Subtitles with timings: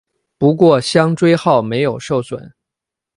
[0.39, 2.51] 不过香椎号没有受损。